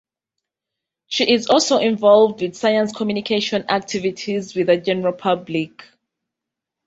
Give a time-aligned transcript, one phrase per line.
[1.09, 5.85] She is also involved with science communication activities with the general public.